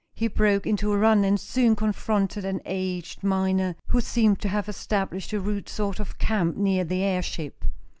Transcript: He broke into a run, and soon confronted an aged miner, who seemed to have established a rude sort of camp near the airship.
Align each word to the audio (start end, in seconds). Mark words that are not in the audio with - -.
He 0.15 0.27
broke 0.27 0.65
into 0.65 0.91
a 0.91 0.97
run, 0.97 1.23
and 1.23 1.39
soon 1.39 1.75
confronted 1.75 2.43
an 2.43 2.59
aged 2.65 3.23
miner, 3.23 3.75
who 3.89 4.01
seemed 4.01 4.39
to 4.41 4.49
have 4.49 4.67
established 4.67 5.31
a 5.31 5.39
rude 5.39 5.69
sort 5.69 5.99
of 5.99 6.17
camp 6.17 6.57
near 6.57 6.83
the 6.83 7.03
airship. 7.03 7.65